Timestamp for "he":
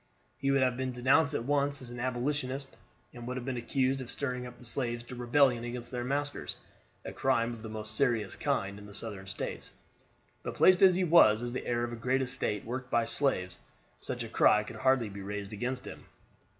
0.39-0.49, 10.95-11.03